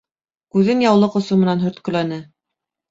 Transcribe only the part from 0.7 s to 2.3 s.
яулыҡ осо менән һөрткөләне.